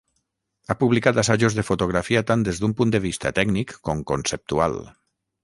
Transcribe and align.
Ha 0.69 0.75
publicat 0.83 1.19
assajos 1.23 1.57
de 1.57 1.65
fotografia 1.67 2.23
tant 2.31 2.47
des 2.47 2.63
d'un 2.63 2.75
punt 2.81 2.95
de 2.97 3.03
vista 3.05 3.33
tècnic 3.41 3.77
com 3.91 4.03
conceptual. 4.15 4.81